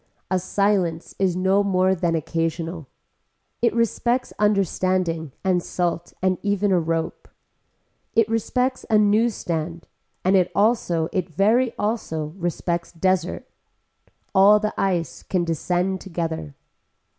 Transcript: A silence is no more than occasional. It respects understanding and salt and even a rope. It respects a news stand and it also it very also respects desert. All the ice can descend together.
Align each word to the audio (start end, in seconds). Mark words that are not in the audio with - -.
A 0.31 0.39
silence 0.39 1.13
is 1.19 1.35
no 1.35 1.63
more 1.63 1.93
than 1.93 2.15
occasional. 2.15 2.87
It 3.61 3.71
respects 3.75 4.33
understanding 4.39 5.31
and 5.43 5.61
salt 5.61 6.11
and 6.23 6.39
even 6.41 6.71
a 6.71 6.79
rope. 6.79 7.27
It 8.15 8.27
respects 8.27 8.83
a 8.89 8.97
news 8.97 9.35
stand 9.35 9.87
and 10.25 10.35
it 10.35 10.51
also 10.55 11.07
it 11.13 11.29
very 11.29 11.75
also 11.77 12.33
respects 12.37 12.91
desert. 12.91 13.47
All 14.33 14.59
the 14.59 14.73
ice 14.75 15.21
can 15.21 15.43
descend 15.43 16.01
together. 16.01 16.55